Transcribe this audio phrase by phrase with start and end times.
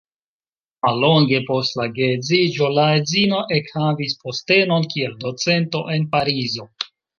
[0.85, 6.71] Mallonge post la geedziĝo la edzino ekhavis postenon kiel docento en Parizo.